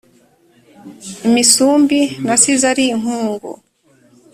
[1.27, 3.51] Imisumbi nasize ari inkungu